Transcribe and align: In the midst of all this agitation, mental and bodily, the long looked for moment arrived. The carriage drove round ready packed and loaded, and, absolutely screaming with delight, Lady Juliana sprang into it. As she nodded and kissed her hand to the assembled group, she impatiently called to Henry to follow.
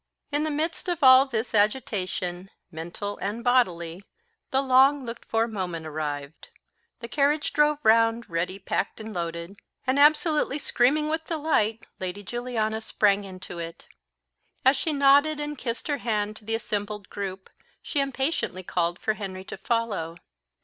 In 0.31 0.43
the 0.45 0.49
midst 0.49 0.89
of 0.89 1.03
all 1.03 1.27
this 1.27 1.53
agitation, 1.53 2.49
mental 2.71 3.19
and 3.19 3.43
bodily, 3.43 4.03
the 4.49 4.63
long 4.63 5.05
looked 5.05 5.25
for 5.25 5.47
moment 5.47 5.85
arrived. 5.85 6.47
The 7.01 7.07
carriage 7.07 7.53
drove 7.53 7.77
round 7.83 8.27
ready 8.27 8.57
packed 8.57 8.99
and 8.99 9.13
loaded, 9.13 9.57
and, 9.85 9.99
absolutely 9.99 10.57
screaming 10.57 11.07
with 11.07 11.27
delight, 11.27 11.85
Lady 11.99 12.23
Juliana 12.23 12.81
sprang 12.81 13.25
into 13.25 13.59
it. 13.59 13.85
As 14.65 14.75
she 14.75 14.91
nodded 14.91 15.39
and 15.39 15.55
kissed 15.55 15.87
her 15.87 15.99
hand 15.99 16.35
to 16.37 16.45
the 16.45 16.55
assembled 16.55 17.11
group, 17.11 17.51
she 17.83 17.99
impatiently 17.99 18.63
called 18.63 18.99
to 19.03 19.13
Henry 19.13 19.43
to 19.43 19.55
follow. 19.59 20.17